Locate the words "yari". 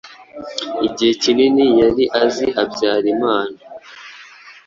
1.81-2.03